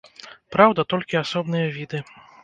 Праўда, 0.53 0.85
толькі 0.93 1.19
асобныя 1.19 1.67
віды. 1.75 1.99